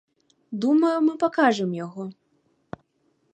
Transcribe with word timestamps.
Думаю, 0.63 0.93
мы 1.07 1.13
пакажам 1.25 1.77
яго. 1.85 2.03